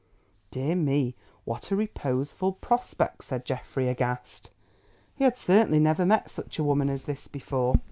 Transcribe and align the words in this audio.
"Dear 0.49 0.73
me, 0.75 1.13
what 1.45 1.69
a 1.69 1.75
reposeful 1.75 2.53
prospect," 2.53 3.23
said 3.23 3.45
Geoffrey, 3.45 3.87
aghast. 3.87 4.49
He 5.13 5.25
had 5.25 5.37
certainly 5.37 5.77
never 5.77 6.07
met 6.07 6.31
such 6.31 6.57
a 6.57 6.63
woman 6.63 6.89
as 6.89 7.03
this 7.03 7.27
before. 7.27 7.75